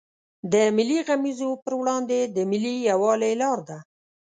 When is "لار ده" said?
3.41-3.77